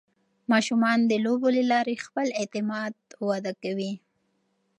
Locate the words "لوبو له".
1.25-1.63